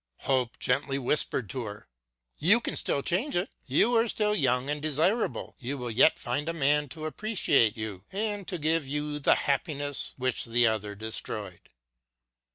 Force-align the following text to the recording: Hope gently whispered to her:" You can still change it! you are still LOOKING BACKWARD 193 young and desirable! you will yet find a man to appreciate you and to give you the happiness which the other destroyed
Hope 0.21 0.57
gently 0.57 0.97
whispered 0.97 1.47
to 1.51 1.65
her:" 1.65 1.87
You 2.49 2.59
can 2.59 2.75
still 2.75 3.03
change 3.03 3.35
it! 3.35 3.51
you 3.67 3.95
are 3.95 4.07
still 4.07 4.29
LOOKING 4.29 4.45
BACKWARD 4.45 4.61
193 4.65 4.67
young 4.67 4.69
and 4.71 4.81
desirable! 5.21 5.55
you 5.59 5.77
will 5.77 5.91
yet 5.91 6.17
find 6.17 6.49
a 6.49 6.53
man 6.53 6.89
to 6.89 7.05
appreciate 7.05 7.77
you 7.77 8.03
and 8.11 8.47
to 8.47 8.57
give 8.57 8.87
you 8.87 9.19
the 9.19 9.35
happiness 9.35 10.15
which 10.17 10.45
the 10.45 10.65
other 10.65 10.95
destroyed 10.95 11.69